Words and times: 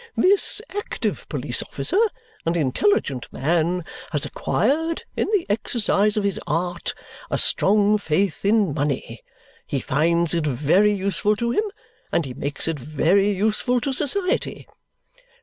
This 0.17 0.63
active 0.75 1.29
police 1.29 1.61
officer 1.61 1.99
and 2.43 2.57
intelligent 2.57 3.31
man 3.31 3.85
has 4.11 4.25
acquired, 4.25 5.03
in 5.15 5.27
the 5.31 5.45
exercise 5.47 6.17
of 6.17 6.23
his 6.23 6.39
art, 6.47 6.95
a 7.29 7.37
strong 7.37 7.99
faith 7.99 8.43
in 8.43 8.73
money; 8.73 9.21
he 9.67 9.79
finds 9.79 10.33
it 10.33 10.47
very 10.47 10.91
useful 10.91 11.35
to 11.35 11.51
him, 11.51 11.65
and 12.11 12.25
he 12.25 12.33
makes 12.33 12.67
it 12.67 12.79
very 12.79 13.29
useful 13.31 13.79
to 13.81 13.93
society. 13.93 14.67